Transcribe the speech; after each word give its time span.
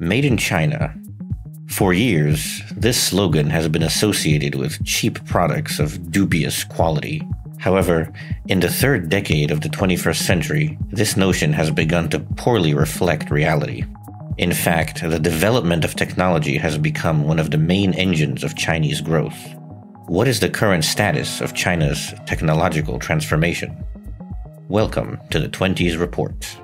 Made 0.00 0.24
in 0.24 0.36
China. 0.36 0.94
For 1.66 1.92
years, 1.92 2.62
this 2.70 3.02
slogan 3.02 3.50
has 3.50 3.66
been 3.66 3.82
associated 3.82 4.54
with 4.54 4.84
cheap 4.84 5.24
products 5.26 5.80
of 5.80 6.12
dubious 6.12 6.62
quality. 6.62 7.26
However, 7.58 8.12
in 8.46 8.60
the 8.60 8.70
third 8.70 9.08
decade 9.08 9.50
of 9.50 9.60
the 9.60 9.68
21st 9.68 10.22
century, 10.22 10.78
this 10.92 11.16
notion 11.16 11.52
has 11.52 11.72
begun 11.72 12.08
to 12.10 12.20
poorly 12.36 12.74
reflect 12.74 13.32
reality. 13.32 13.84
In 14.36 14.52
fact, 14.52 15.02
the 15.02 15.18
development 15.18 15.84
of 15.84 15.96
technology 15.96 16.56
has 16.58 16.78
become 16.78 17.24
one 17.24 17.40
of 17.40 17.50
the 17.50 17.58
main 17.58 17.92
engines 17.94 18.44
of 18.44 18.54
Chinese 18.54 19.00
growth. 19.00 19.36
What 20.06 20.28
is 20.28 20.38
the 20.38 20.48
current 20.48 20.84
status 20.84 21.40
of 21.40 21.56
China's 21.56 22.14
technological 22.24 23.00
transformation? 23.00 23.84
Welcome 24.68 25.18
to 25.30 25.40
the 25.40 25.48
20s 25.48 25.98
Report. 25.98 26.56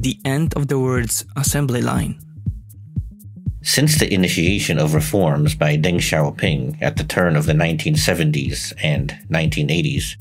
The 0.00 0.18
end 0.24 0.54
of 0.56 0.68
the 0.68 0.78
words 0.78 1.26
assembly 1.36 1.82
line. 1.82 2.18
Since 3.60 3.98
the 3.98 4.10
initiation 4.10 4.78
of 4.78 4.94
reforms 4.94 5.54
by 5.54 5.76
Deng 5.76 5.96
Xiaoping 6.00 6.80
at 6.80 6.96
the 6.96 7.04
turn 7.04 7.36
of 7.36 7.44
the 7.44 7.52
1970s 7.52 8.72
and 8.82 9.14
1980s, 9.30 10.16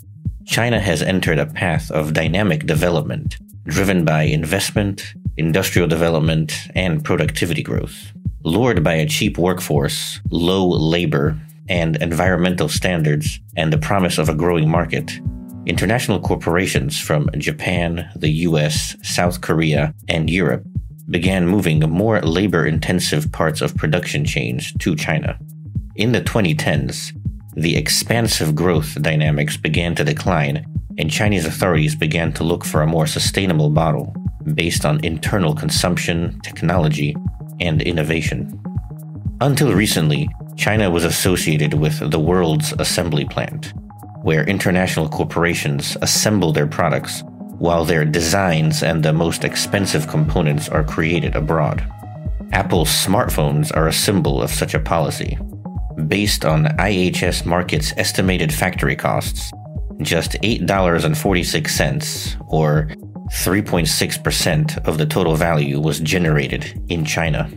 China 0.46 0.82
has 0.82 1.02
entered 1.02 1.40
a 1.40 1.46
path 1.46 1.90
of 1.92 2.12
dynamic 2.12 2.66
development 2.66 3.38
driven 3.68 4.04
by 4.04 4.24
investment, 4.24 5.14
industrial 5.38 5.88
development, 5.88 6.68
and 6.76 7.06
productivity 7.06 7.64
growth. 7.64 8.12
Lured 8.44 8.84
by 8.84 8.96
a 8.96 9.08
cheap 9.08 9.38
workforce, 9.38 10.20
low 10.30 10.68
labor, 10.68 11.40
and 11.70 11.96
environmental 12.02 12.68
standards, 12.68 13.40
and 13.56 13.72
the 13.72 13.78
promise 13.78 14.18
of 14.18 14.28
a 14.28 14.36
growing 14.36 14.70
market, 14.70 15.22
international 15.70 16.20
corporations 16.20 17.00
from 17.00 17.30
Japan, 17.38 18.10
the 18.16 18.32
US, 18.48 18.96
South 19.04 19.42
Korea, 19.42 19.94
and 20.08 20.30
Europe 20.30 20.64
began 21.10 21.48
moving 21.48 21.80
more 21.82 22.20
labor 22.22 22.66
intensive 22.66 23.32
parts 23.32 23.62
of 23.62 23.76
production 23.78 24.26
chains 24.26 24.74
to 24.80 24.96
China. 24.96 25.38
In 25.96 26.12
the 26.12 26.22
2010s, 26.22 27.14
the 27.56 27.76
expansive 27.76 28.56
growth 28.56 29.00
dynamics 29.02 29.58
began 29.58 29.94
to 29.96 30.04
decline, 30.04 30.66
and 30.98 31.12
Chinese 31.12 31.46
authorities 31.46 31.96
began 31.96 32.34
to 32.34 32.44
look 32.44 32.66
for 32.66 32.82
a 32.82 32.88
more 32.88 33.06
sustainable 33.06 33.70
model 33.70 34.14
based 34.56 34.86
on 34.86 35.04
internal 35.06 35.54
consumption, 35.54 36.40
technology, 36.42 37.16
and 37.60 37.82
innovation. 37.82 38.60
Until 39.42 39.74
recently, 39.74 40.30
China 40.58 40.90
was 40.90 41.04
associated 41.04 41.76
with 41.76 42.12
the 42.12 42.20
world's 42.20 42.74
assembly 42.80 43.26
plant, 43.26 43.74
where 44.24 44.44
international 44.46 45.08
corporations 45.08 45.96
assemble 46.02 46.52
their 46.52 46.68
products 46.68 47.24
while 47.58 47.86
their 47.86 48.06
designs 48.06 48.84
and 48.84 49.04
the 49.04 49.14
most 49.14 49.44
expensive 49.44 50.08
components 50.08 50.70
are 50.70 50.84
created 50.84 51.36
abroad. 51.36 51.86
Apple's 52.52 52.90
smartphones 52.90 53.76
are 53.76 53.88
a 53.88 53.94
symbol 53.94 54.42
of 54.42 54.50
such 54.50 54.74
a 54.74 54.80
policy. 54.80 55.38
Based 56.08 56.46
on 56.46 56.66
IHS 56.66 57.46
Markit's 57.46 57.94
estimated 57.98 58.54
factory 58.54 58.96
costs, 58.96 59.52
just 60.02 60.32
$8.46, 60.42 62.46
or 62.48 62.88
3.6% 63.32 64.88
of 64.88 64.98
the 64.98 65.06
total 65.06 65.36
value, 65.36 65.80
was 65.80 66.00
generated 66.00 66.82
in 66.90 67.06
China. 67.06 67.50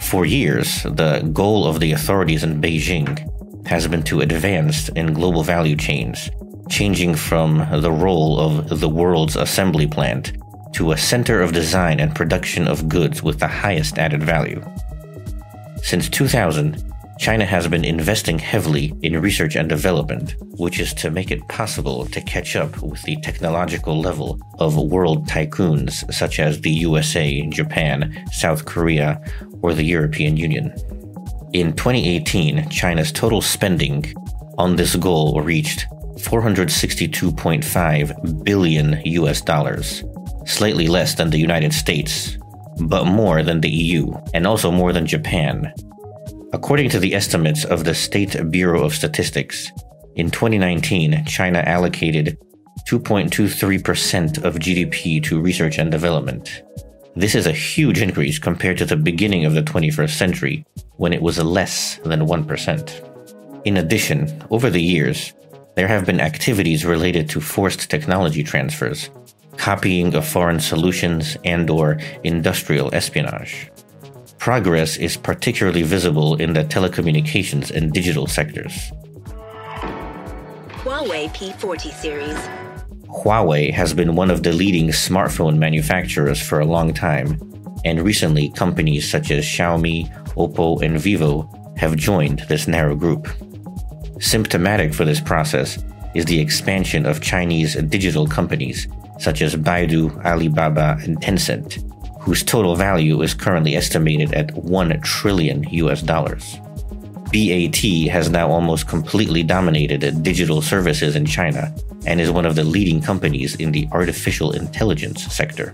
For 0.00 0.24
years, 0.24 0.84
the 0.84 1.28
goal 1.32 1.66
of 1.66 1.80
the 1.80 1.92
authorities 1.92 2.44
in 2.44 2.62
Beijing 2.62 3.28
has 3.66 3.86
been 3.88 4.02
to 4.04 4.20
advance 4.20 4.88
in 4.90 5.12
global 5.12 5.42
value 5.42 5.76
chains 5.76 6.30
changing 6.70 7.16
from 7.16 7.66
the 7.80 7.90
role 7.90 8.38
of 8.38 8.80
the 8.80 8.88
world's 8.88 9.36
assembly 9.36 9.86
plant 9.86 10.32
to 10.72 10.92
a 10.92 10.96
center 10.96 11.42
of 11.42 11.52
design 11.52 11.98
and 11.98 12.14
production 12.14 12.68
of 12.68 12.88
goods 12.88 13.22
with 13.22 13.40
the 13.40 13.48
highest 13.48 13.98
added 13.98 14.22
value. 14.22 14.64
Since 15.82 16.08
2000, 16.10 16.82
China 17.18 17.44
has 17.44 17.68
been 17.68 17.84
investing 17.84 18.38
heavily 18.38 18.94
in 19.02 19.20
research 19.20 19.56
and 19.56 19.68
development, 19.68 20.36
which 20.58 20.80
is 20.80 20.94
to 20.94 21.10
make 21.10 21.30
it 21.30 21.46
possible 21.48 22.06
to 22.06 22.20
catch 22.22 22.56
up 22.56 22.80
with 22.82 23.02
the 23.02 23.16
technological 23.16 24.00
level 24.00 24.40
of 24.58 24.76
world 24.76 25.28
tycoons 25.28 26.10
such 26.14 26.38
as 26.38 26.60
the 26.60 26.70
USA, 26.70 27.46
Japan, 27.48 28.24
South 28.32 28.64
Korea, 28.64 29.20
or 29.60 29.74
the 29.74 29.84
European 29.84 30.36
Union. 30.36 30.72
In 31.52 31.72
2018, 31.72 32.68
China's 32.68 33.10
total 33.10 33.42
spending 33.42 34.14
on 34.56 34.76
this 34.76 34.94
goal 34.94 35.42
reached 35.42 35.84
462.5 36.18 38.44
billion 38.44 39.02
US 39.04 39.40
dollars, 39.40 40.04
slightly 40.46 40.86
less 40.86 41.16
than 41.16 41.30
the 41.30 41.38
United 41.38 41.72
States, 41.72 42.38
but 42.82 43.04
more 43.04 43.42
than 43.42 43.60
the 43.60 43.68
EU, 43.68 44.12
and 44.32 44.46
also 44.46 44.70
more 44.70 44.92
than 44.92 45.06
Japan. 45.06 45.72
According 46.52 46.88
to 46.90 47.00
the 47.00 47.16
estimates 47.16 47.64
of 47.64 47.82
the 47.82 47.96
State 47.96 48.36
Bureau 48.50 48.84
of 48.84 48.94
Statistics, 48.94 49.72
in 50.14 50.30
2019, 50.30 51.24
China 51.24 51.64
allocated 51.66 52.38
2.23% 52.88 54.44
of 54.44 54.54
GDP 54.54 55.20
to 55.24 55.40
research 55.40 55.78
and 55.78 55.90
development. 55.90 56.62
This 57.16 57.34
is 57.34 57.46
a 57.46 57.52
huge 57.52 58.00
increase 58.00 58.38
compared 58.38 58.78
to 58.78 58.84
the 58.84 58.96
beginning 58.96 59.44
of 59.44 59.54
the 59.54 59.62
21st 59.62 60.10
century, 60.10 60.64
when 60.96 61.12
it 61.12 61.22
was 61.22 61.42
less 61.42 61.98
than 62.04 62.20
1%. 62.20 63.62
In 63.64 63.76
addition, 63.76 64.42
over 64.50 64.70
the 64.70 64.80
years, 64.80 65.32
there 65.74 65.88
have 65.88 66.06
been 66.06 66.20
activities 66.20 66.84
related 66.84 67.28
to 67.30 67.40
forced 67.40 67.90
technology 67.90 68.44
transfers, 68.44 69.10
copying 69.56 70.14
of 70.14 70.26
foreign 70.26 70.60
solutions, 70.60 71.36
and 71.44 71.68
or 71.68 71.98
industrial 72.22 72.94
espionage. 72.94 73.70
Progress 74.38 74.96
is 74.96 75.16
particularly 75.16 75.82
visible 75.82 76.36
in 76.36 76.52
the 76.52 76.64
telecommunications 76.64 77.70
and 77.70 77.92
digital 77.92 78.26
sectors. 78.26 78.72
Huawei 80.84 81.28
P40 81.34 81.92
series. 81.92 82.69
Huawei 83.12 83.72
has 83.72 83.92
been 83.92 84.14
one 84.14 84.30
of 84.30 84.42
the 84.42 84.52
leading 84.52 84.88
smartphone 84.88 85.58
manufacturers 85.58 86.40
for 86.40 86.60
a 86.60 86.64
long 86.64 86.94
time, 86.94 87.38
and 87.84 88.00
recently 88.02 88.50
companies 88.50 89.10
such 89.10 89.30
as 89.30 89.44
Xiaomi, 89.44 90.08
Oppo, 90.36 90.80
and 90.82 90.98
Vivo 90.98 91.50
have 91.76 91.96
joined 91.96 92.40
this 92.48 92.68
narrow 92.68 92.94
group. 92.94 93.28
Symptomatic 94.20 94.94
for 94.94 95.04
this 95.04 95.20
process 95.20 95.82
is 96.14 96.24
the 96.24 96.40
expansion 96.40 97.04
of 97.04 97.20
Chinese 97.20 97.74
digital 97.74 98.26
companies 98.26 98.86
such 99.18 99.42
as 99.42 99.56
Baidu, 99.56 100.24
Alibaba, 100.24 100.96
and 101.02 101.20
Tencent, 101.20 101.82
whose 102.22 102.42
total 102.42 102.76
value 102.76 103.20
is 103.22 103.34
currently 103.34 103.76
estimated 103.76 104.32
at 104.34 104.54
1 104.54 105.00
trillion 105.02 105.64
US 105.70 106.00
dollars. 106.00 106.58
BAT 107.32 107.76
has 108.10 108.28
now 108.28 108.50
almost 108.50 108.88
completely 108.88 109.44
dominated 109.44 110.22
digital 110.22 110.60
services 110.60 111.14
in 111.14 111.24
China 111.24 111.72
and 112.04 112.20
is 112.20 112.30
one 112.30 112.44
of 112.44 112.56
the 112.56 112.64
leading 112.64 113.00
companies 113.00 113.54
in 113.56 113.70
the 113.70 113.88
artificial 113.92 114.52
intelligence 114.52 115.24
sector. 115.32 115.72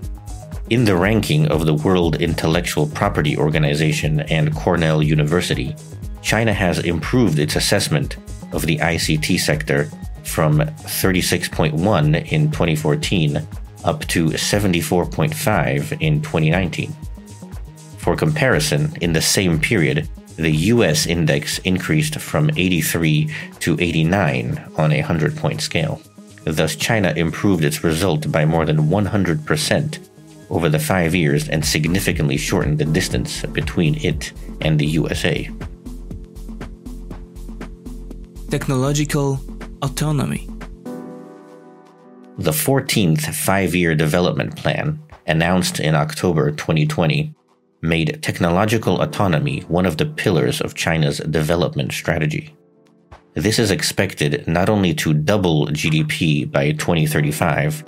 In 0.69 0.84
the 0.84 0.97
ranking 0.97 1.47
of 1.49 1.65
the 1.65 1.75
World 1.75 2.21
Intellectual 2.21 2.87
Property 2.89 3.39
Organization 3.39 4.21
and 4.21 4.55
Cornell 4.55 5.03
University, 5.03 5.75
China 6.22 6.53
has 6.53 6.81
improved 6.81 7.39
its 7.39 7.56
assessment 7.56 8.16
of 8.53 8.66
the 8.66 8.77
ICT 8.78 9.41
sector 9.41 9.89
from 10.25 10.59
36.1 10.59 12.33
in 12.33 12.50
2014 12.50 13.47
up 13.84 14.05
to 14.06 14.27
74.5 14.27 16.00
in 16.00 16.21
2019. 16.21 16.95
For 17.99 18.16
comparison, 18.16 18.95
in 19.00 19.12
the 19.12 19.22
same 19.22 19.59
period, 19.59 20.09
the 20.36 20.50
US 20.72 21.06
index 21.06 21.58
increased 21.58 22.20
from 22.20 22.50
83 22.56 23.28
to 23.60 23.76
89 23.80 24.72
on 24.77 24.92
a 24.92 25.00
100 25.00 25.36
point 25.36 25.60
scale. 25.60 26.00
Thus, 26.44 26.77
China 26.77 27.12
improved 27.16 27.65
its 27.65 27.83
result 27.83 28.30
by 28.30 28.44
more 28.44 28.65
than 28.65 28.88
100% 28.88 29.98
over 30.48 30.68
the 30.68 30.78
five 30.78 31.15
years 31.15 31.48
and 31.48 31.65
significantly 31.65 32.36
shortened 32.36 32.78
the 32.78 32.84
distance 32.84 33.42
between 33.47 33.97
it 33.97 34.33
and 34.60 34.78
the 34.78 34.86
USA 34.86 35.50
technological 38.50 39.41
autonomy. 39.82 40.48
The 42.39 42.53
14th 42.53 43.34
Five 43.34 43.74
Year 43.74 43.94
Development 43.94 44.54
Plan, 44.56 44.98
announced 45.27 45.80
in 45.80 45.94
October 45.94 46.53
2020, 46.53 47.34
made 47.83 48.23
technological 48.23 49.01
autonomy 49.01 49.61
one 49.69 49.87
of 49.87 49.97
the 49.97 50.07
pillars 50.07 50.61
of 50.61 50.75
China's 50.75 51.19
development 51.19 51.93
strategy. 51.93 52.55
This 53.34 53.59
is 53.59 53.71
expected 53.71 54.47
not 54.49 54.69
only 54.69 54.95
to 54.95 55.13
double 55.13 55.67
GDP 55.67 56.51
by 56.51 56.73
2035, 56.73 57.84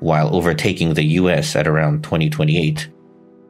while 0.00 0.34
overtaking 0.34 0.94
the 0.94 1.04
US 1.20 1.56
at 1.56 1.66
around 1.66 2.02
2028, 2.02 2.88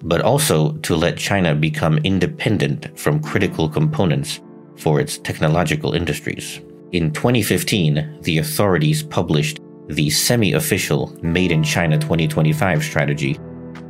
but 0.03 0.21
also 0.21 0.73
to 0.79 0.95
let 0.97 1.17
China 1.17 1.55
become 1.55 1.99
independent 1.99 2.99
from 2.99 3.23
critical 3.23 3.69
components 3.69 4.41
for 4.77 5.01
its 5.01 5.19
technological 5.19 5.93
industries. 5.93 6.61
In 6.93 7.13
2015, 7.13 8.19
the 8.23 8.39
authorities 8.39 9.03
published 9.03 9.61
the 9.89 10.11
semi 10.11 10.53
official 10.53 11.17
Made 11.23 11.53
in 11.53 11.63
China 11.63 11.99
2025 11.99 12.83
strategy 12.83 13.39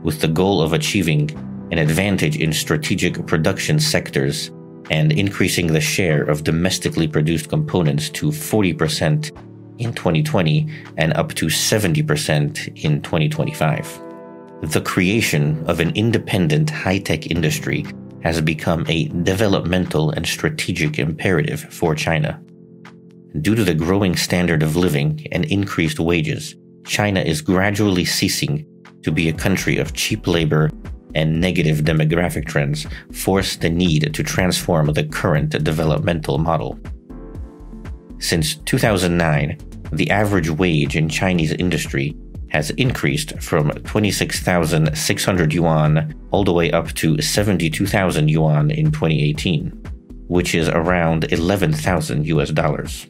with 0.02 0.20
the 0.20 0.28
goal 0.28 0.62
of 0.62 0.72
achieving 0.72 1.28
an 1.70 1.78
advantage 1.78 2.36
in 2.36 2.52
strategic 2.52 3.26
production 3.26 3.78
sectors 3.78 4.50
and 4.90 5.12
increasing 5.12 5.68
the 5.68 5.80
share 5.80 6.24
of 6.24 6.44
domestically 6.44 7.06
produced 7.06 7.48
components 7.48 8.10
to 8.10 8.26
40% 8.26 9.30
in 9.78 9.92
2020 9.94 10.68
and 10.96 11.12
up 11.14 11.32
to 11.34 11.46
70% 11.46 12.84
in 12.84 13.00
2025. 13.02 14.02
The 14.62 14.80
creation 14.82 15.64
of 15.66 15.80
an 15.80 15.90
independent 15.96 16.68
high 16.68 16.98
tech 16.98 17.30
industry 17.30 17.86
has 18.22 18.40
become 18.40 18.84
a 18.88 19.08
developmental 19.22 20.10
and 20.10 20.26
strategic 20.26 20.98
imperative 20.98 21.60
for 21.72 21.94
China. 21.94 22.38
Due 23.40 23.54
to 23.54 23.64
the 23.64 23.74
growing 23.74 24.16
standard 24.16 24.62
of 24.62 24.76
living 24.76 25.26
and 25.32 25.44
increased 25.46 26.00
wages, 26.00 26.56
China 26.84 27.20
is 27.20 27.40
gradually 27.40 28.04
ceasing 28.04 28.66
to 29.02 29.12
be 29.12 29.28
a 29.28 29.32
country 29.32 29.78
of 29.78 29.94
cheap 29.94 30.26
labor 30.26 30.68
and 31.14 31.40
negative 31.40 31.78
demographic 31.78 32.46
trends 32.46 32.86
force 33.12 33.56
the 33.56 33.70
need 33.70 34.14
to 34.14 34.22
transform 34.22 34.92
the 34.92 35.04
current 35.04 35.50
developmental 35.64 36.38
model. 36.38 36.78
Since 38.18 38.56
2009, 38.56 39.58
the 39.92 40.10
average 40.10 40.50
wage 40.50 40.96
in 40.96 41.08
Chinese 41.08 41.52
industry 41.52 42.16
has 42.50 42.70
increased 42.70 43.40
from 43.40 43.70
26,600 43.70 45.52
yuan 45.52 46.14
all 46.30 46.44
the 46.44 46.52
way 46.52 46.70
up 46.72 46.92
to 46.94 47.20
72,000 47.20 48.28
yuan 48.28 48.70
in 48.70 48.90
2018, 48.90 49.70
which 50.28 50.54
is 50.54 50.68
around 50.68 51.32
11,000 51.32 52.26
US 52.26 52.50
dollars. 52.50 53.06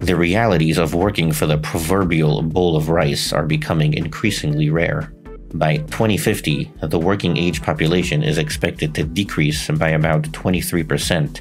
The 0.00 0.16
realities 0.16 0.78
of 0.78 0.94
working 0.94 1.32
for 1.32 1.46
the 1.46 1.58
proverbial 1.58 2.42
bowl 2.42 2.76
of 2.76 2.90
rice 2.90 3.32
are 3.32 3.46
becoming 3.46 3.94
increasingly 3.94 4.68
rare. 4.68 5.12
By 5.54 5.78
2050, 5.78 6.72
the 6.82 6.98
working 6.98 7.36
age 7.36 7.62
population 7.62 8.22
is 8.22 8.38
expected 8.38 8.94
to 8.94 9.04
decrease 9.04 9.70
by 9.70 9.90
about 9.90 10.24
23%, 10.24 11.40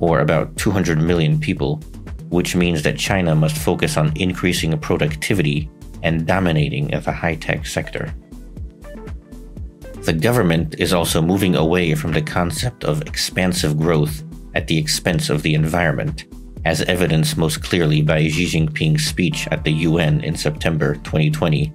or 0.00 0.20
about 0.20 0.56
200 0.56 1.00
million 1.00 1.38
people, 1.38 1.76
which 2.30 2.56
means 2.56 2.82
that 2.82 2.98
China 2.98 3.34
must 3.34 3.56
focus 3.56 3.96
on 3.96 4.12
increasing 4.16 4.76
productivity 4.78 5.70
and 6.02 6.26
dominating 6.26 6.88
the 6.88 7.12
high 7.12 7.36
tech 7.36 7.66
sector. 7.66 8.12
The 10.00 10.12
government 10.12 10.74
is 10.78 10.92
also 10.92 11.22
moving 11.22 11.54
away 11.54 11.94
from 11.94 12.12
the 12.12 12.22
concept 12.22 12.82
of 12.82 13.02
expansive 13.02 13.78
growth 13.78 14.24
at 14.56 14.66
the 14.66 14.76
expense 14.76 15.30
of 15.30 15.42
the 15.42 15.54
environment, 15.54 16.24
as 16.64 16.82
evidenced 16.82 17.36
most 17.36 17.62
clearly 17.62 18.02
by 18.02 18.26
Xi 18.26 18.46
Jinping's 18.46 19.06
speech 19.06 19.46
at 19.52 19.62
the 19.62 19.72
UN 19.72 20.20
in 20.22 20.34
September 20.34 20.94
2020, 20.96 21.72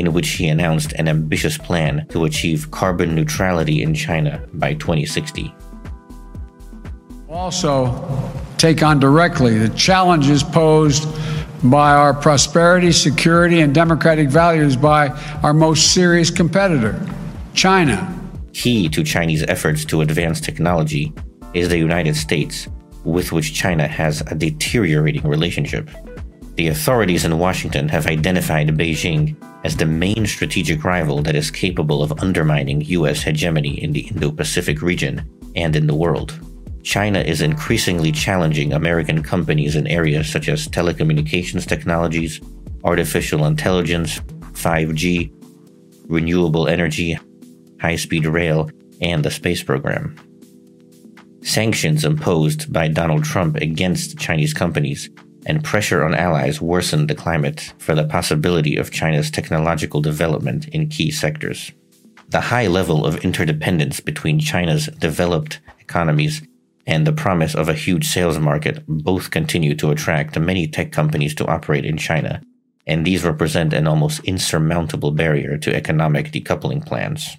in 0.00 0.14
which 0.14 0.30
he 0.30 0.48
announced 0.48 0.92
an 0.94 1.08
ambitious 1.08 1.58
plan 1.58 2.06
to 2.08 2.24
achieve 2.24 2.70
carbon 2.70 3.14
neutrality 3.14 3.82
in 3.82 3.94
China 3.94 4.42
by 4.54 4.72
2060. 4.74 5.54
Also, 7.28 8.32
take 8.56 8.82
on 8.82 8.98
directly 8.98 9.58
the 9.58 9.68
challenges 9.76 10.42
posed 10.42 11.06
by 11.64 11.92
our 11.92 12.14
prosperity, 12.14 12.90
security, 12.90 13.60
and 13.60 13.74
democratic 13.74 14.30
values 14.30 14.74
by 14.74 15.08
our 15.42 15.52
most 15.52 15.92
serious 15.92 16.30
competitor, 16.30 16.98
China. 17.52 17.94
Key 18.54 18.88
to 18.88 19.04
Chinese 19.04 19.42
efforts 19.48 19.84
to 19.84 20.00
advance 20.00 20.40
technology 20.40 21.12
is 21.52 21.68
the 21.68 21.76
United 21.76 22.16
States, 22.16 22.68
with 23.04 23.32
which 23.32 23.52
China 23.52 23.86
has 23.86 24.22
a 24.28 24.34
deteriorating 24.34 25.28
relationship. 25.28 25.90
The 26.56 26.68
authorities 26.68 27.24
in 27.24 27.38
Washington 27.38 27.88
have 27.88 28.06
identified 28.06 28.68
Beijing 28.68 29.36
as 29.64 29.76
the 29.76 29.86
main 29.86 30.26
strategic 30.26 30.84
rival 30.84 31.22
that 31.22 31.36
is 31.36 31.50
capable 31.50 32.02
of 32.02 32.20
undermining 32.20 32.82
US 32.82 33.22
hegemony 33.22 33.82
in 33.82 33.92
the 33.92 34.00
Indo 34.00 34.30
Pacific 34.30 34.82
region 34.82 35.28
and 35.56 35.76
in 35.76 35.86
the 35.86 35.94
world. 35.94 36.38
China 36.82 37.20
is 37.20 37.42
increasingly 37.42 38.10
challenging 38.10 38.72
American 38.72 39.22
companies 39.22 39.76
in 39.76 39.86
areas 39.86 40.30
such 40.30 40.48
as 40.48 40.66
telecommunications 40.68 41.66
technologies, 41.66 42.40
artificial 42.84 43.44
intelligence, 43.44 44.18
5G, 44.52 45.30
renewable 46.08 46.68
energy, 46.68 47.18
high 47.80 47.96
speed 47.96 48.26
rail, 48.26 48.70
and 49.00 49.24
the 49.24 49.30
space 49.30 49.62
program. 49.62 50.16
Sanctions 51.42 52.04
imposed 52.04 52.72
by 52.72 52.88
Donald 52.88 53.24
Trump 53.24 53.56
against 53.56 54.18
Chinese 54.18 54.52
companies 54.52 55.08
and 55.46 55.64
pressure 55.64 56.04
on 56.04 56.14
allies 56.14 56.60
worsened 56.60 57.08
the 57.08 57.14
climate 57.14 57.72
for 57.78 57.94
the 57.94 58.06
possibility 58.06 58.76
of 58.76 58.90
China's 58.90 59.30
technological 59.30 60.00
development 60.00 60.68
in 60.68 60.88
key 60.88 61.10
sectors. 61.10 61.72
The 62.28 62.40
high 62.40 62.68
level 62.68 63.04
of 63.06 63.24
interdependence 63.24 64.00
between 64.00 64.38
China's 64.38 64.86
developed 64.98 65.60
economies 65.80 66.42
and 66.86 67.06
the 67.06 67.12
promise 67.12 67.54
of 67.54 67.68
a 67.68 67.74
huge 67.74 68.06
sales 68.06 68.38
market 68.38 68.84
both 68.86 69.30
continue 69.30 69.74
to 69.76 69.90
attract 69.90 70.38
many 70.38 70.66
tech 70.66 70.92
companies 70.92 71.34
to 71.36 71.46
operate 71.46 71.84
in 71.84 71.96
China, 71.96 72.40
and 72.86 73.06
these 73.06 73.24
represent 73.24 73.72
an 73.72 73.86
almost 73.86 74.20
insurmountable 74.24 75.10
barrier 75.10 75.56
to 75.58 75.74
economic 75.74 76.32
decoupling 76.32 76.84
plans. 76.84 77.36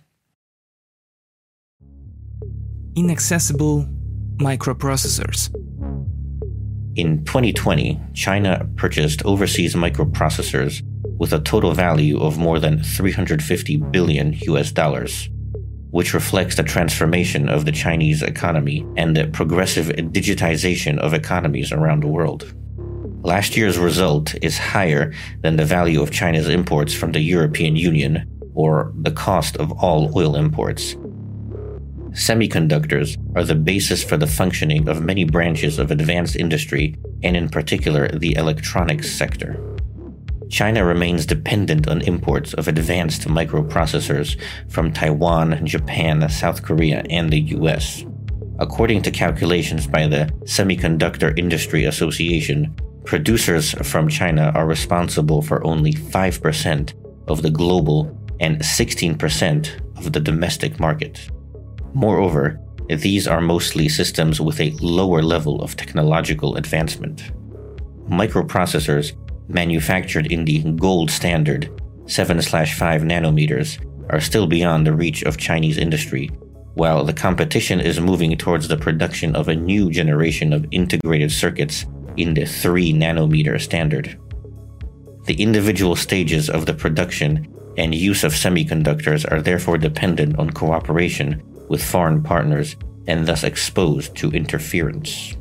Inaccessible 2.96 3.88
microprocessors. 4.38 5.50
In 6.96 7.24
2020, 7.26 8.00
China 8.14 8.68
purchased 8.76 9.24
overseas 9.26 9.76
microprocessors 9.76 10.82
with 11.18 11.34
a 11.34 11.40
total 11.40 11.74
value 11.74 12.20
of 12.20 12.38
more 12.38 12.60
than 12.60 12.84
350 12.84 13.78
billion 13.78 14.34
US 14.48 14.72
dollars 14.72 15.30
which 15.92 16.14
reflects 16.14 16.56
the 16.56 16.64
transformation 16.64 17.50
of 17.50 17.66
the 17.66 17.72
Chinese 17.72 18.24
economy 18.24 18.86
and 18.98 19.16
the 19.16 19.28
progressive 19.28 19.88
digitization 19.88 20.98
of 21.00 21.14
economies 21.14 21.72
around 21.72 22.02
the 22.02 22.08
world. 22.08 22.54
Last 23.24 23.56
year's 23.56 23.78
result 23.78 24.34
is 24.42 24.58
higher 24.58 25.14
than 25.42 25.58
the 25.58 25.66
value 25.66 26.02
of 26.02 26.12
China's 26.12 26.50
imports 26.50 26.94
from 26.94 27.12
the 27.12 27.20
European 27.20 27.76
Union, 27.76 28.28
or 28.56 28.92
the 29.02 29.12
cost 29.12 29.58
of 29.58 29.72
all 29.84 30.12
oil 30.18 30.36
imports. 30.36 30.96
Semiconductors 32.12 33.18
are 33.38 33.44
the 33.46 33.56
basis 33.56 34.04
for 34.04 34.18
the 34.18 34.28
functioning 34.28 34.90
of 34.90 35.02
many 35.02 35.24
branches 35.24 35.80
of 35.80 35.92
advanced 35.92 36.36
industry, 36.36 36.98
and 37.24 37.38
in 37.38 37.48
particular 37.48 38.10
the 38.10 38.36
electronics 38.36 39.10
sector. 39.10 39.58
China 40.50 40.84
remains 40.84 41.26
dependent 41.26 41.88
on 41.88 42.02
imports 42.02 42.54
of 42.56 42.68
advanced 42.68 43.22
microprocessors 43.30 44.38
from 44.70 44.92
Taiwan, 44.92 45.66
Japan, 45.66 46.28
South 46.30 46.62
Korea, 46.62 47.02
and 47.10 47.32
the 47.32 47.40
US. 47.56 48.04
According 48.60 49.04
to 49.04 49.12
calculations 49.12 49.88
by 49.88 50.08
the 50.08 50.30
Semiconductor 50.44 51.38
Industry 51.40 51.86
Association, 51.86 52.76
producers 53.06 53.72
from 53.88 54.10
China 54.10 54.52
are 54.54 54.68
responsible 54.68 55.42
for 55.42 55.66
only 55.66 55.94
5% 55.94 56.94
of 57.30 57.42
the 57.42 57.50
global 57.50 58.18
and 58.42 58.60
16% 58.60 59.98
of 60.06 60.12
the 60.12 60.20
domestic 60.20 60.78
market. 60.78 61.32
Moreover, 61.94 62.60
these 62.88 63.28
are 63.28 63.42
mostly 63.42 63.88
systems 63.90 64.42
with 64.42 64.60
a 64.60 64.72
lower 64.82 65.22
level 65.22 65.62
of 65.62 65.76
technological 65.76 66.56
advancement. 66.56 67.32
Microprocessors 68.10 69.14
manufactured 69.48 70.32
in 70.32 70.46
the 70.46 70.60
gold 70.74 71.10
standard 71.10 71.70
7 72.08 72.42
5 72.42 73.02
nanometers 73.04 73.80
are 74.10 74.20
still 74.20 74.48
beyond 74.48 74.86
the 74.86 74.94
reach 74.94 75.24
of 75.24 75.38
Chinese 75.38 75.78
industry, 75.78 76.28
while 76.74 77.04
the 77.04 77.14
competition 77.14 77.80
is 77.80 78.00
moving 78.00 78.36
towards 78.38 78.68
the 78.68 78.78
production 78.78 79.36
of 79.36 79.48
a 79.48 79.56
new 79.56 79.90
generation 79.90 80.52
of 80.52 80.66
integrated 80.72 81.32
circuits 81.32 81.86
in 82.18 82.34
the 82.34 82.46
3 82.46 82.94
nanometer 82.94 83.60
standard. 83.60 84.20
The 85.26 85.42
individual 85.42 85.96
stages 85.96 86.50
of 86.50 86.66
the 86.66 86.74
production 86.74 87.48
and 87.78 87.96
use 87.96 88.24
of 88.24 88.34
semiconductors 88.34 89.30
are 89.32 89.42
therefore 89.42 89.78
dependent 89.78 90.38
on 90.40 90.50
cooperation 90.50 91.42
with 91.72 91.84
foreign 91.84 92.22
partners 92.22 92.76
and 93.08 93.26
thus 93.26 93.44
exposed 93.44 94.16
to 94.18 94.30
interference. 94.32 95.36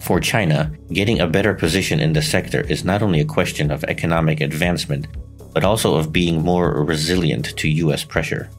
For 0.00 0.20
China, 0.20 0.70
getting 0.92 1.20
a 1.20 1.26
better 1.26 1.54
position 1.54 2.00
in 2.00 2.12
the 2.12 2.20
sector 2.20 2.60
is 2.62 2.84
not 2.84 3.02
only 3.02 3.20
a 3.20 3.24
question 3.38 3.70
of 3.70 3.84
economic 3.84 4.42
advancement, 4.42 5.06
but 5.54 5.64
also 5.64 5.94
of 5.94 6.12
being 6.12 6.42
more 6.42 6.84
resilient 6.84 7.56
to 7.56 7.68
US 7.68 8.04
pressure. 8.04 8.50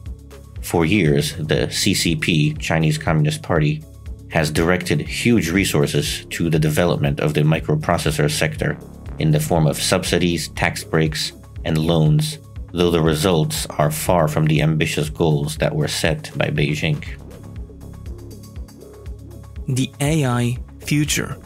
For 0.62 0.84
years, 0.86 1.36
the 1.36 1.68
CCP, 1.68 2.58
Chinese 2.58 2.98
Communist 2.98 3.42
Party, 3.42 3.84
has 4.30 4.50
directed 4.50 5.00
huge 5.00 5.50
resources 5.50 6.24
to 6.30 6.50
the 6.50 6.58
development 6.58 7.20
of 7.20 7.34
the 7.34 7.42
microprocessor 7.42 8.30
sector 8.30 8.76
in 9.18 9.30
the 9.30 9.38
form 9.38 9.66
of 9.66 9.80
subsidies, 9.80 10.48
tax 10.48 10.82
breaks, 10.82 11.32
and 11.64 11.78
loans, 11.78 12.38
though 12.76 12.90
the 12.90 13.00
results 13.00 13.66
are 13.78 13.90
far 13.90 14.28
from 14.28 14.44
the 14.44 14.60
ambitious 14.60 15.08
goals 15.08 15.56
that 15.56 15.74
were 15.74 15.88
set 15.88 16.30
by 16.36 16.48
Beijing. 16.50 17.02
The 19.66 19.90
AI 19.98 20.58
future. 20.80 21.38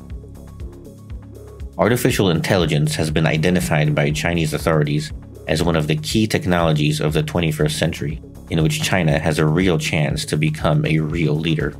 Artificial 1.78 2.30
intelligence 2.30 2.96
has 2.96 3.12
been 3.12 3.28
identified 3.28 3.94
by 3.94 4.10
Chinese 4.10 4.52
authorities 4.52 5.12
as 5.46 5.62
one 5.62 5.76
of 5.76 5.87
the 5.87 5.96
key 5.96 6.26
technologies 6.26 7.00
of 7.00 7.12
the 7.12 7.22
21st 7.22 7.78
century, 7.78 8.20
in 8.50 8.60
which 8.60 8.82
China 8.82 9.16
has 9.20 9.38
a 9.38 9.46
real 9.46 9.78
chance 9.78 10.25
to 10.25 10.37
become 10.37 10.84
a 10.84 10.99
real 10.99 11.37
leader. 11.37 11.76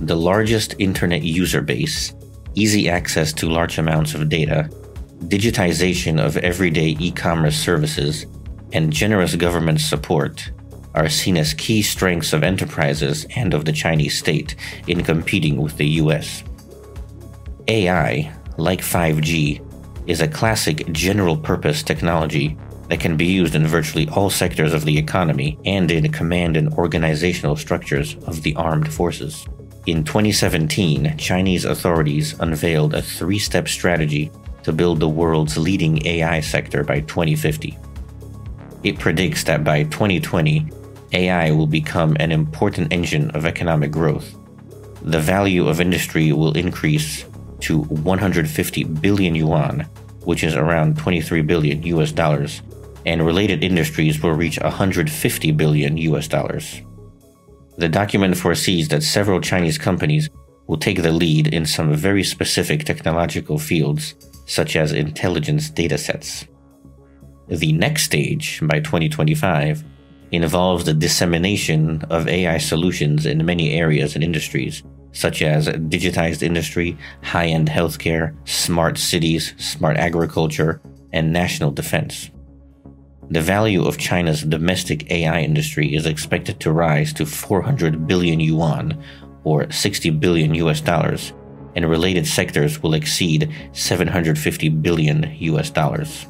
The 0.00 0.16
largest 0.16 0.74
internet 0.80 1.22
user 1.22 1.62
base, 1.62 2.14
easy 2.56 2.88
access 2.88 3.32
to 3.34 3.48
large 3.48 3.78
amounts 3.78 4.14
of 4.14 4.28
data, 4.28 4.68
digitization 5.28 6.20
of 6.20 6.36
everyday 6.38 6.96
e 6.98 7.12
commerce 7.12 7.56
services, 7.56 8.26
and 8.72 8.92
generous 8.92 9.34
government 9.36 9.80
support 9.80 10.50
are 10.94 11.08
seen 11.08 11.36
as 11.36 11.54
key 11.54 11.82
strengths 11.82 12.32
of 12.32 12.42
enterprises 12.42 13.26
and 13.36 13.52
of 13.54 13.64
the 13.64 13.72
Chinese 13.72 14.18
state 14.18 14.56
in 14.88 15.04
competing 15.04 15.58
with 15.58 15.76
the 15.76 15.86
US. 16.02 16.42
AI, 17.68 18.32
like 18.56 18.80
5G, 18.80 19.62
is 20.06 20.20
a 20.20 20.28
classic 20.28 20.90
general 20.92 21.36
purpose 21.36 21.82
technology 21.82 22.56
that 22.88 23.00
can 23.00 23.16
be 23.16 23.26
used 23.26 23.54
in 23.54 23.66
virtually 23.66 24.08
all 24.10 24.30
sectors 24.30 24.72
of 24.72 24.84
the 24.84 24.96
economy 24.96 25.58
and 25.64 25.90
in 25.90 26.10
command 26.12 26.56
and 26.56 26.72
organizational 26.74 27.56
structures 27.56 28.16
of 28.26 28.42
the 28.42 28.54
armed 28.54 28.92
forces. 28.92 29.46
In 29.86 30.04
2017, 30.04 31.16
Chinese 31.18 31.64
authorities 31.64 32.38
unveiled 32.40 32.94
a 32.94 33.02
three 33.02 33.38
step 33.38 33.68
strategy 33.68 34.30
to 34.62 34.72
build 34.72 35.00
the 35.00 35.08
world's 35.08 35.56
leading 35.56 36.04
AI 36.06 36.40
sector 36.40 36.82
by 36.82 37.00
2050. 37.00 37.76
It 38.86 39.00
predicts 39.00 39.42
that 39.44 39.64
by 39.64 39.82
2020, 39.82 40.70
AI 41.12 41.50
will 41.50 41.66
become 41.66 42.16
an 42.20 42.30
important 42.30 42.92
engine 42.92 43.32
of 43.32 43.44
economic 43.44 43.90
growth. 43.90 44.36
The 45.02 45.18
value 45.18 45.66
of 45.66 45.80
industry 45.80 46.30
will 46.30 46.52
increase 46.52 47.24
to 47.62 47.80
150 47.80 48.84
billion 48.84 49.34
yuan, 49.34 49.88
which 50.22 50.44
is 50.44 50.54
around 50.54 50.98
23 50.98 51.42
billion 51.42 51.82
US 51.82 52.12
dollars, 52.12 52.62
and 53.04 53.26
related 53.26 53.64
industries 53.64 54.22
will 54.22 54.34
reach 54.34 54.60
150 54.60 55.50
billion 55.50 55.96
US 55.96 56.28
dollars. 56.28 56.80
The 57.78 57.88
document 57.88 58.36
foresees 58.36 58.86
that 58.90 59.02
several 59.02 59.40
Chinese 59.40 59.78
companies 59.78 60.30
will 60.68 60.78
take 60.78 61.02
the 61.02 61.10
lead 61.10 61.48
in 61.48 61.66
some 61.66 61.92
very 61.92 62.22
specific 62.22 62.84
technological 62.84 63.58
fields, 63.58 64.14
such 64.46 64.76
as 64.76 64.92
intelligence 64.92 65.72
datasets. 65.72 66.46
The 67.48 67.72
next 67.72 68.02
stage, 68.02 68.60
by 68.62 68.80
2025, 68.80 69.84
involves 70.32 70.84
the 70.84 70.94
dissemination 70.94 72.02
of 72.10 72.26
AI 72.26 72.58
solutions 72.58 73.24
in 73.24 73.46
many 73.46 73.72
areas 73.74 74.14
and 74.14 74.24
industries, 74.24 74.82
such 75.12 75.42
as 75.42 75.68
digitized 75.68 76.42
industry, 76.42 76.96
high 77.22 77.46
end 77.46 77.68
healthcare, 77.68 78.34
smart 78.48 78.98
cities, 78.98 79.54
smart 79.58 79.96
agriculture, 79.96 80.80
and 81.12 81.32
national 81.32 81.70
defense. 81.70 82.30
The 83.30 83.40
value 83.40 83.84
of 83.84 83.98
China's 83.98 84.42
domestic 84.42 85.10
AI 85.10 85.40
industry 85.40 85.94
is 85.94 86.06
expected 86.06 86.60
to 86.60 86.72
rise 86.72 87.12
to 87.14 87.26
400 87.26 88.06
billion 88.06 88.40
yuan, 88.40 89.02
or 89.44 89.70
60 89.70 90.10
billion 90.10 90.54
US 90.56 90.80
dollars, 90.80 91.32
and 91.76 91.88
related 91.88 92.26
sectors 92.26 92.82
will 92.82 92.94
exceed 92.94 93.52
750 93.72 94.68
billion 94.68 95.32
US 95.38 95.70
dollars. 95.70 96.26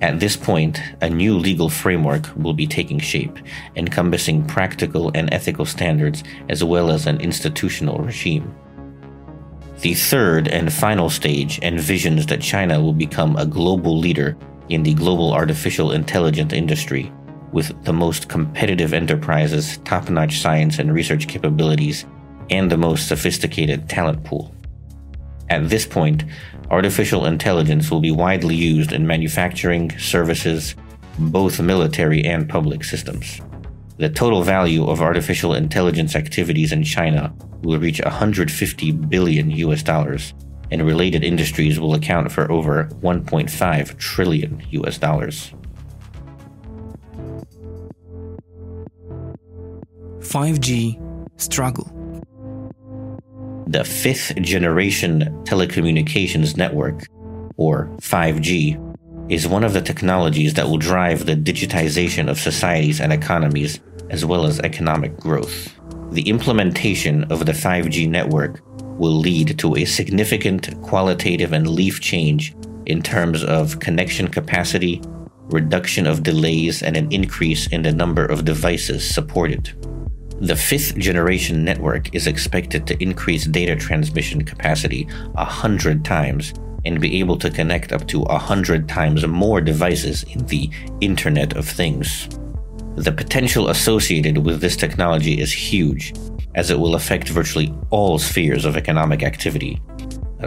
At 0.00 0.20
this 0.20 0.36
point, 0.36 0.80
a 1.00 1.08
new 1.08 1.38
legal 1.38 1.68
framework 1.68 2.28
will 2.36 2.52
be 2.52 2.66
taking 2.66 2.98
shape, 2.98 3.38
encompassing 3.76 4.44
practical 4.44 5.10
and 5.14 5.32
ethical 5.32 5.64
standards 5.64 6.24
as 6.48 6.62
well 6.62 6.90
as 6.90 7.06
an 7.06 7.20
institutional 7.20 7.98
regime. 7.98 8.54
The 9.80 9.94
third 9.94 10.48
and 10.48 10.72
final 10.72 11.10
stage 11.10 11.60
envisions 11.60 12.28
that 12.28 12.40
China 12.40 12.80
will 12.80 12.92
become 12.92 13.36
a 13.36 13.46
global 13.46 13.98
leader 13.98 14.36
in 14.68 14.82
the 14.82 14.94
global 14.94 15.32
artificial 15.32 15.92
intelligence 15.92 16.52
industry, 16.52 17.12
with 17.52 17.72
the 17.84 17.92
most 17.92 18.28
competitive 18.28 18.94
enterprises, 18.94 19.78
top 19.84 20.08
notch 20.08 20.38
science 20.38 20.78
and 20.78 20.92
research 20.92 21.28
capabilities, 21.28 22.04
and 22.50 22.70
the 22.70 22.76
most 22.76 23.08
sophisticated 23.08 23.88
talent 23.88 24.22
pool. 24.24 24.53
At 25.50 25.68
this 25.68 25.86
point, 25.86 26.24
artificial 26.70 27.26
intelligence 27.26 27.90
will 27.90 28.00
be 28.00 28.10
widely 28.10 28.54
used 28.54 28.92
in 28.92 29.06
manufacturing, 29.06 29.96
services, 29.98 30.74
both 31.18 31.60
military 31.60 32.24
and 32.24 32.48
public 32.48 32.82
systems. 32.84 33.40
The 33.98 34.08
total 34.08 34.42
value 34.42 34.84
of 34.86 35.00
artificial 35.00 35.54
intelligence 35.54 36.16
activities 36.16 36.72
in 36.72 36.82
China 36.82 37.32
will 37.62 37.78
reach 37.78 38.00
150 38.00 38.90
billion 38.92 39.50
US 39.50 39.82
dollars, 39.82 40.34
and 40.70 40.84
related 40.84 41.22
industries 41.22 41.78
will 41.78 41.94
account 41.94 42.32
for 42.32 42.50
over 42.50 42.88
1.5 43.02 43.98
trillion 43.98 44.62
US 44.70 44.98
dollars. 44.98 45.52
5G 50.20 50.98
struggle. 51.40 51.93
The 53.66 53.84
fifth 53.84 54.34
generation 54.42 55.42
telecommunications 55.44 56.56
network, 56.56 57.06
or 57.56 57.86
5G, 58.00 59.30
is 59.30 59.48
one 59.48 59.64
of 59.64 59.72
the 59.72 59.80
technologies 59.80 60.54
that 60.54 60.68
will 60.68 60.76
drive 60.76 61.24
the 61.24 61.34
digitization 61.34 62.28
of 62.28 62.38
societies 62.38 63.00
and 63.00 63.12
economies, 63.12 63.80
as 64.10 64.24
well 64.24 64.44
as 64.44 64.60
economic 64.60 65.16
growth. 65.16 65.74
The 66.10 66.28
implementation 66.28 67.24
of 67.32 67.46
the 67.46 67.52
5G 67.52 68.08
network 68.08 68.60
will 68.98 69.16
lead 69.16 69.58
to 69.58 69.76
a 69.76 69.86
significant 69.86 70.80
qualitative 70.82 71.52
and 71.52 71.66
leaf 71.66 72.00
change 72.00 72.54
in 72.84 73.00
terms 73.02 73.42
of 73.44 73.80
connection 73.80 74.28
capacity, 74.28 75.00
reduction 75.48 76.06
of 76.06 76.22
delays, 76.22 76.82
and 76.82 76.96
an 76.96 77.10
increase 77.10 77.66
in 77.68 77.82
the 77.82 77.92
number 77.92 78.26
of 78.26 78.44
devices 78.44 79.08
supported. 79.08 79.72
The 80.44 80.56
fifth 80.56 80.98
generation 80.98 81.64
network 81.64 82.14
is 82.14 82.26
expected 82.26 82.86
to 82.86 83.02
increase 83.02 83.46
data 83.46 83.74
transmission 83.76 84.44
capacity 84.44 85.08
a 85.36 85.44
hundred 85.44 86.04
times 86.04 86.52
and 86.84 87.00
be 87.00 87.18
able 87.18 87.38
to 87.38 87.50
connect 87.50 87.94
up 87.94 88.06
to 88.08 88.24
a 88.24 88.36
hundred 88.36 88.86
times 88.86 89.26
more 89.26 89.62
devices 89.62 90.22
in 90.24 90.44
the 90.44 90.68
Internet 91.00 91.56
of 91.56 91.66
Things. 91.66 92.28
The 92.96 93.10
potential 93.10 93.70
associated 93.70 94.36
with 94.36 94.60
this 94.60 94.76
technology 94.76 95.40
is 95.40 95.50
huge, 95.50 96.12
as 96.54 96.70
it 96.70 96.78
will 96.78 96.94
affect 96.94 97.30
virtually 97.30 97.74
all 97.88 98.18
spheres 98.18 98.66
of 98.66 98.76
economic 98.76 99.22
activity 99.22 99.80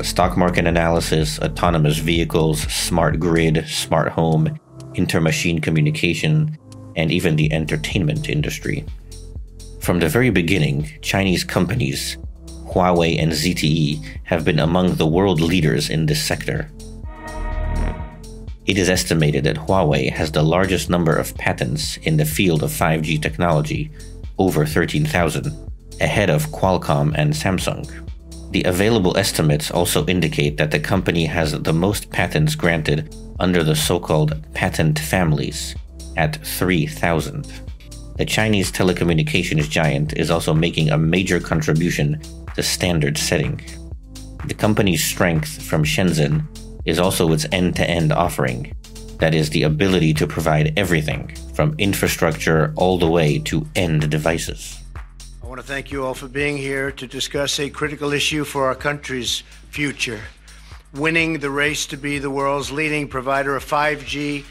stock 0.03 0.37
market 0.37 0.67
analysis, 0.67 1.39
autonomous 1.39 1.97
vehicles, 1.97 2.61
smart 2.71 3.19
grid, 3.19 3.67
smart 3.67 4.09
home, 4.11 4.59
inter-machine 4.93 5.59
communication, 5.59 6.55
and 6.95 7.11
even 7.11 7.35
the 7.35 7.51
entertainment 7.51 8.29
industry. 8.29 8.85
From 9.87 9.99
the 9.99 10.09
very 10.09 10.31
beginning, 10.31 10.89
Chinese 11.01 11.45
companies, 11.45 12.17
Huawei 12.65 13.23
and 13.23 13.31
ZTE, 13.31 14.03
have 14.25 14.43
been 14.43 14.59
among 14.59 14.95
the 14.95 15.07
world 15.07 15.39
leaders 15.39 15.89
in 15.89 16.07
this 16.07 16.21
sector. 16.21 16.69
It 18.65 18.77
is 18.77 18.89
estimated 18.89 19.45
that 19.45 19.55
Huawei 19.55 20.11
has 20.11 20.29
the 20.29 20.43
largest 20.43 20.89
number 20.89 21.15
of 21.15 21.33
patents 21.37 21.95
in 22.03 22.17
the 22.17 22.25
field 22.25 22.63
of 22.63 22.71
5G 22.71 23.21
technology, 23.21 23.89
over 24.37 24.65
13,000, 24.65 25.55
ahead 26.01 26.29
of 26.29 26.47
Qualcomm 26.47 27.13
and 27.15 27.31
Samsung. 27.31 27.87
The 28.51 28.63
available 28.63 29.17
estimates 29.17 29.71
also 29.71 30.05
indicate 30.07 30.57
that 30.57 30.71
the 30.71 30.81
company 30.81 31.25
has 31.27 31.53
the 31.53 31.71
most 31.71 32.09
patents 32.09 32.55
granted 32.55 33.15
under 33.39 33.63
the 33.63 33.77
so 33.77 34.01
called 34.01 34.35
patent 34.53 34.99
families, 34.99 35.77
at 36.17 36.45
3,000. 36.45 37.66
The 38.17 38.25
Chinese 38.25 38.71
telecommunications 38.71 39.69
giant 39.69 40.13
is 40.17 40.31
also 40.31 40.53
making 40.53 40.89
a 40.89 40.97
major 40.97 41.39
contribution 41.39 42.19
to 42.55 42.63
standard 42.63 43.17
setting. 43.17 43.61
The 44.45 44.55
company's 44.55 45.03
strength 45.03 45.61
from 45.61 45.83
Shenzhen 45.83 46.43
is 46.85 46.99
also 46.99 47.31
its 47.31 47.45
end 47.51 47.75
to 47.75 47.87
end 47.87 48.11
offering, 48.11 48.73
that 49.19 49.35
is, 49.35 49.51
the 49.51 49.63
ability 49.63 50.13
to 50.15 50.25
provide 50.25 50.73
everything 50.77 51.35
from 51.53 51.75
infrastructure 51.77 52.73
all 52.75 52.97
the 52.97 53.09
way 53.09 53.37
to 53.39 53.67
end 53.75 54.09
devices. 54.09 54.79
I 55.43 55.45
want 55.45 55.61
to 55.61 55.67
thank 55.67 55.91
you 55.91 56.03
all 56.03 56.15
for 56.15 56.27
being 56.27 56.57
here 56.57 56.91
to 56.91 57.05
discuss 57.05 57.59
a 57.59 57.69
critical 57.69 58.13
issue 58.13 58.43
for 58.43 58.65
our 58.65 58.75
country's 58.75 59.43
future 59.69 60.21
winning 60.93 61.39
the 61.39 61.49
race 61.49 61.85
to 61.87 61.97
be 61.97 62.19
the 62.19 62.29
world's 62.29 62.71
leading 62.71 63.07
provider 63.07 63.55
of 63.55 63.63
5G, 63.63 64.43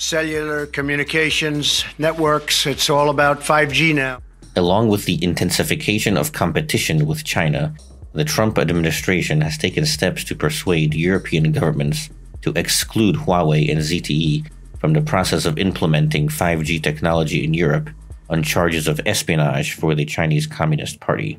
cellular 0.00 0.64
communications, 0.64 1.84
networks. 1.98 2.66
It's 2.66 2.88
all 2.88 3.10
about 3.10 3.40
5G 3.40 3.94
now. 3.94 4.22
Along 4.56 4.88
with 4.88 5.04
the 5.04 5.22
intensification 5.22 6.16
of 6.16 6.32
competition 6.32 7.06
with 7.06 7.22
China, 7.22 7.74
the 8.14 8.24
Trump 8.24 8.58
administration 8.58 9.42
has 9.42 9.58
taken 9.58 9.84
steps 9.84 10.24
to 10.24 10.34
persuade 10.34 10.94
European 10.94 11.52
governments 11.52 12.08
to 12.40 12.52
exclude 12.56 13.14
Huawei 13.14 13.70
and 13.70 13.80
ZTE 13.80 14.50
from 14.78 14.94
the 14.94 15.02
process 15.02 15.44
of 15.44 15.58
implementing 15.58 16.28
5G 16.28 16.82
technology 16.82 17.44
in 17.44 17.52
Europe 17.52 17.90
on 18.30 18.42
charges 18.42 18.88
of 18.88 19.00
espionage 19.04 19.74
for 19.74 19.94
the 19.94 20.06
Chinese 20.06 20.46
Communist 20.46 20.98
Party. 21.00 21.38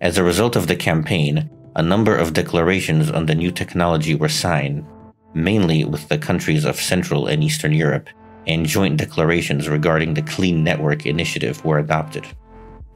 As 0.00 0.16
a 0.16 0.24
result 0.24 0.54
of 0.54 0.68
the 0.68 0.76
campaign, 0.76 1.50
a 1.74 1.82
number 1.82 2.16
of 2.16 2.34
declarations 2.34 3.10
on 3.10 3.26
the 3.26 3.34
new 3.34 3.50
technology 3.50 4.14
were 4.14 4.28
signed, 4.28 4.86
mainly 5.34 5.84
with 5.84 6.08
the 6.08 6.18
countries 6.18 6.64
of 6.64 6.80
Central 6.80 7.26
and 7.26 7.42
Eastern 7.42 7.72
Europe, 7.72 8.08
and 8.46 8.66
joint 8.66 8.96
declarations 8.96 9.68
regarding 9.68 10.14
the 10.14 10.22
Clean 10.22 10.62
Network 10.64 11.06
Initiative 11.06 11.64
were 11.64 11.78
adopted. 11.78 12.26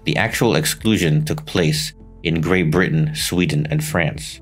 The 0.05 0.17
actual 0.17 0.57
exclusion 0.57 1.25
took 1.25 1.47
place 1.47 1.93
in 2.23 2.41
Great 2.41 2.71
Britain, 2.71 3.15
Sweden, 3.15 3.67
and 3.71 3.85
France. 3.85 4.41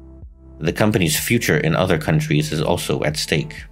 The 0.59 0.73
company's 0.73 1.19
future 1.19 1.59
in 1.59 1.75
other 1.75 1.99
countries 1.99 2.53
is 2.53 2.63
also 2.63 3.03
at 3.03 3.17
stake. 3.17 3.65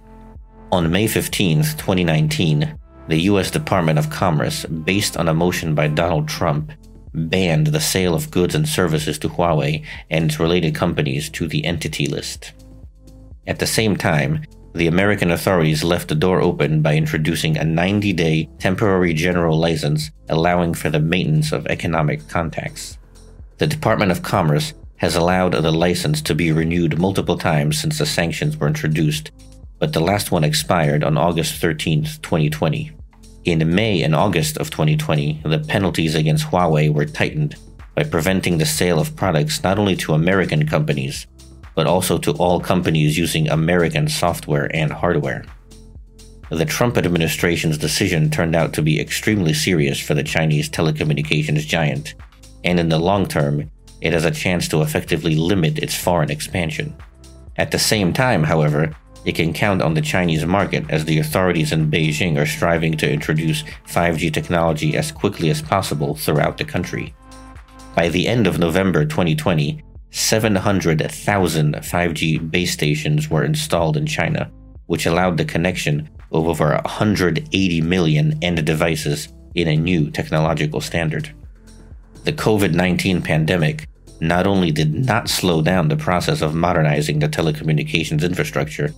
On 0.71 0.91
May 0.91 1.07
15, 1.07 1.63
2019, 1.63 2.77
the 3.07 3.21
US 3.21 3.51
Department 3.51 3.99
of 3.99 4.09
Commerce, 4.09 4.65
based 4.65 5.17
on 5.17 5.27
a 5.27 5.33
motion 5.33 5.73
by 5.75 5.87
Donald 5.87 6.27
Trump, 6.27 6.71
banned 7.13 7.67
the 7.67 7.79
sale 7.79 8.15
of 8.15 8.31
goods 8.31 8.55
and 8.55 8.67
services 8.67 9.19
to 9.19 9.29
Huawei 9.29 9.85
and 10.09 10.25
its 10.25 10.39
related 10.39 10.75
companies 10.75 11.29
to 11.31 11.47
the 11.47 11.65
entity 11.65 12.07
list. 12.07 12.53
At 13.47 13.59
the 13.59 13.67
same 13.67 13.95
time, 13.95 14.43
the 14.73 14.87
American 14.87 15.31
authorities 15.31 15.83
left 15.83 16.07
the 16.07 16.15
door 16.15 16.41
open 16.41 16.81
by 16.81 16.95
introducing 16.95 17.57
a 17.57 17.63
90 17.63 18.13
day 18.13 18.49
temporary 18.59 19.13
general 19.13 19.57
license 19.57 20.11
allowing 20.29 20.73
for 20.73 20.89
the 20.89 20.99
maintenance 20.99 21.51
of 21.51 21.67
economic 21.67 22.27
contacts. 22.29 22.97
The 23.57 23.67
Department 23.67 24.11
of 24.11 24.23
Commerce 24.23 24.73
has 24.97 25.15
allowed 25.15 25.53
the 25.53 25.71
license 25.71 26.21
to 26.21 26.35
be 26.35 26.51
renewed 26.51 26.99
multiple 26.99 27.37
times 27.37 27.79
since 27.79 27.97
the 27.97 28.05
sanctions 28.05 28.55
were 28.55 28.67
introduced, 28.67 29.31
but 29.79 29.93
the 29.93 29.99
last 29.99 30.31
one 30.31 30.43
expired 30.43 31.03
on 31.03 31.17
August 31.17 31.59
13, 31.59 32.03
2020. 32.21 32.91
In 33.45 33.75
May 33.75 34.03
and 34.03 34.15
August 34.15 34.57
of 34.57 34.69
2020, 34.69 35.41
the 35.43 35.59
penalties 35.59 36.13
against 36.13 36.45
Huawei 36.45 36.93
were 36.93 37.05
tightened 37.05 37.55
by 37.95 38.03
preventing 38.03 38.57
the 38.57 38.65
sale 38.65 38.99
of 38.99 39.15
products 39.15 39.63
not 39.63 39.79
only 39.79 39.95
to 39.97 40.13
American 40.13 40.67
companies, 40.67 41.25
but 41.75 41.87
also 41.87 42.17
to 42.17 42.31
all 42.33 42.59
companies 42.59 43.17
using 43.17 43.49
American 43.49 44.07
software 44.07 44.69
and 44.75 44.91
hardware. 44.91 45.45
The 46.49 46.65
Trump 46.65 46.97
administration's 46.97 47.77
decision 47.77 48.29
turned 48.29 48.55
out 48.55 48.73
to 48.73 48.81
be 48.81 48.99
extremely 48.99 49.53
serious 49.53 49.99
for 49.99 50.13
the 50.13 50.23
Chinese 50.23 50.69
telecommunications 50.69 51.65
giant, 51.65 52.15
and 52.65 52.79
in 52.79 52.89
the 52.89 52.99
long 52.99 53.25
term, 53.25 53.71
it 54.01 54.13
has 54.13 54.25
a 54.25 54.31
chance 54.31 54.67
to 54.67 54.81
effectively 54.81 55.35
limit 55.35 55.79
its 55.79 55.95
foreign 55.95 56.29
expansion. 56.29 56.93
At 57.57 57.71
the 57.71 57.79
same 57.79 58.11
time, 58.11 58.43
however, 58.43 58.93
it 59.23 59.35
can 59.35 59.53
count 59.53 59.81
on 59.81 59.93
the 59.93 60.01
Chinese 60.01 60.45
market 60.45 60.83
as 60.89 61.05
the 61.05 61.19
authorities 61.19 61.71
in 61.71 61.91
Beijing 61.91 62.37
are 62.37 62.45
striving 62.45 62.97
to 62.97 63.09
introduce 63.09 63.63
5G 63.87 64.33
technology 64.33 64.97
as 64.97 65.11
quickly 65.11 65.51
as 65.51 65.61
possible 65.61 66.15
throughout 66.15 66.57
the 66.57 66.65
country. 66.65 67.13
By 67.95 68.09
the 68.09 68.27
end 68.27 68.47
of 68.47 68.57
November 68.57 69.05
2020, 69.05 69.83
700,000 70.11 71.75
5G 71.75 72.51
base 72.51 72.71
stations 72.71 73.29
were 73.29 73.43
installed 73.43 73.97
in 73.97 74.05
China, 74.05 74.51
which 74.87 75.05
allowed 75.05 75.37
the 75.37 75.45
connection 75.45 76.09
of 76.31 76.47
over 76.47 76.69
180 76.69 77.81
million 77.81 78.37
end 78.43 78.65
devices 78.65 79.29
in 79.55 79.67
a 79.67 79.77
new 79.77 80.11
technological 80.11 80.81
standard. 80.81 81.33
The 82.23 82.33
COVID 82.33 82.73
19 82.73 83.21
pandemic 83.21 83.87
not 84.19 84.45
only 84.45 84.71
did 84.71 84.93
not 84.93 85.27
slow 85.27 85.61
down 85.61 85.87
the 85.87 85.97
process 85.97 86.41
of 86.41 86.53
modernizing 86.53 87.19
the 87.19 87.27
telecommunications 87.27 88.23
infrastructure, 88.23 88.93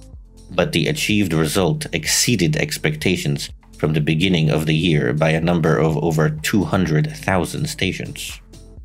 but 0.52 0.74
the 0.74 0.88
achieved 0.88 1.34
result 1.34 1.86
exceeded 1.94 2.58
expectations 2.58 3.50
from 3.78 3.94
the 3.94 4.02
beginning 4.02 4.50
of 4.50 4.66
the 4.66 4.76
year 4.76 5.14
by 5.14 5.30
a 5.30 5.42
number 5.42 5.78
of 5.78 5.98
over 5.98 6.30
200,000 6.30 7.68
stations. 7.68 8.40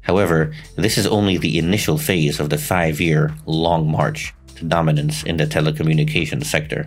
However, 0.09 0.55
this 0.77 0.97
is 0.97 1.07
only 1.07 1.37
the 1.37 1.59
initial 1.59 1.99
phase 1.99 2.41
of 2.41 2.49
the 2.49 2.57
five 2.57 2.99
year 2.99 3.35
long 3.45 3.89
march 3.91 4.35
to 4.57 4.65
dominance 4.65 5.23
in 5.23 5.37
the 5.37 5.47
telecommunications 5.47 6.47
sector. 6.47 6.87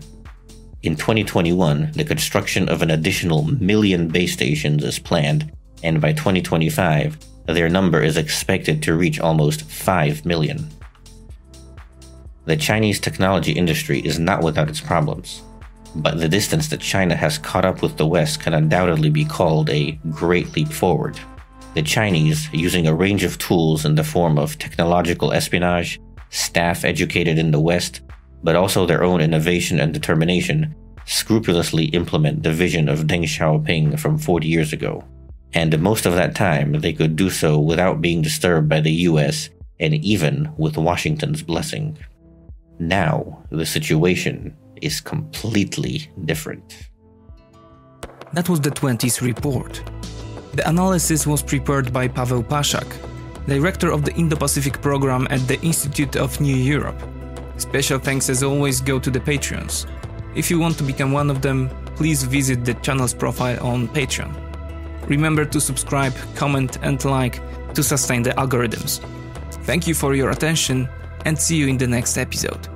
In 0.81 0.95
2021, 0.95 1.91
the 1.91 2.03
construction 2.03 2.67
of 2.67 2.81
an 2.81 2.89
additional 2.89 3.43
million 3.43 4.07
base 4.07 4.33
stations 4.33 4.83
is 4.83 4.97
planned, 4.97 5.51
and 5.83 6.01
by 6.01 6.13
2025, 6.13 7.19
their 7.45 7.69
number 7.69 8.01
is 8.01 8.17
expected 8.17 8.81
to 8.81 8.95
reach 8.95 9.19
almost 9.19 9.69
5 9.69 10.25
million. 10.25 10.67
The 12.45 12.57
Chinese 12.57 12.99
technology 12.99 13.51
industry 13.51 13.99
is 13.99 14.17
not 14.17 14.41
without 14.41 14.69
its 14.69 14.81
problems, 14.81 15.43
but 15.93 16.19
the 16.19 16.27
distance 16.27 16.69
that 16.69 16.79
China 16.79 17.15
has 17.15 17.37
caught 17.37 17.65
up 17.65 17.83
with 17.83 17.97
the 17.97 18.07
West 18.07 18.39
can 18.39 18.55
undoubtedly 18.55 19.11
be 19.11 19.25
called 19.25 19.69
a 19.69 19.91
great 20.09 20.55
leap 20.55 20.69
forward. 20.69 21.19
The 21.73 21.81
Chinese, 21.81 22.49
using 22.51 22.85
a 22.85 22.93
range 22.93 23.23
of 23.23 23.37
tools 23.37 23.85
in 23.85 23.95
the 23.95 24.03
form 24.03 24.37
of 24.37 24.57
technological 24.57 25.31
espionage, 25.31 26.01
staff 26.29 26.83
educated 26.83 27.37
in 27.37 27.51
the 27.51 27.61
West, 27.61 28.01
but 28.43 28.57
also 28.57 28.85
their 28.85 29.03
own 29.03 29.21
innovation 29.21 29.79
and 29.79 29.93
determination, 29.93 30.75
scrupulously 31.05 31.85
implement 31.85 32.43
the 32.43 32.51
vision 32.51 32.89
of 32.89 33.07
Deng 33.07 33.23
Xiaoping 33.23 33.99
from 33.99 34.17
40 34.17 34.47
years 34.47 34.73
ago. 34.73 35.03
And 35.53 35.79
most 35.79 36.05
of 36.05 36.15
that 36.15 36.35
time, 36.35 36.73
they 36.73 36.93
could 36.93 37.15
do 37.15 37.29
so 37.29 37.59
without 37.59 38.01
being 38.01 38.21
disturbed 38.21 38.67
by 38.67 38.81
the 38.81 38.91
US 39.09 39.49
and 39.79 39.93
even 39.95 40.51
with 40.57 40.77
Washington's 40.77 41.41
blessing. 41.41 41.97
Now, 42.79 43.43
the 43.49 43.65
situation 43.65 44.55
is 44.81 44.99
completely 44.99 46.09
different. 46.25 46.89
That 48.33 48.49
was 48.49 48.61
the 48.61 48.71
20s 48.71 49.21
report. 49.21 49.83
The 50.53 50.67
analysis 50.67 51.25
was 51.25 51.41
prepared 51.41 51.93
by 51.93 52.09
Pavel 52.09 52.43
Paszak, 52.43 52.85
director 53.47 53.89
of 53.89 54.03
the 54.03 54.13
Indo 54.15 54.35
Pacific 54.35 54.81
program 54.81 55.25
at 55.29 55.47
the 55.47 55.59
Institute 55.61 56.17
of 56.17 56.41
New 56.41 56.55
Europe. 56.55 57.01
Special 57.57 57.99
thanks 57.99 58.29
as 58.29 58.43
always 58.43 58.81
go 58.81 58.99
to 58.99 59.09
the 59.09 59.19
Patreons. 59.19 59.85
If 60.35 60.51
you 60.51 60.59
want 60.59 60.77
to 60.77 60.83
become 60.83 61.13
one 61.13 61.29
of 61.29 61.41
them, 61.41 61.69
please 61.95 62.23
visit 62.23 62.65
the 62.65 62.73
channel's 62.75 63.13
profile 63.13 63.65
on 63.65 63.87
Patreon. 63.87 64.35
Remember 65.07 65.45
to 65.45 65.61
subscribe, 65.61 66.13
comment, 66.35 66.77
and 66.81 67.03
like 67.05 67.39
to 67.73 67.81
sustain 67.81 68.21
the 68.21 68.31
algorithms. 68.31 68.99
Thank 69.63 69.87
you 69.87 69.93
for 69.93 70.15
your 70.15 70.31
attention 70.31 70.89
and 71.25 71.39
see 71.39 71.55
you 71.55 71.67
in 71.67 71.77
the 71.77 71.87
next 71.87 72.17
episode. 72.17 72.70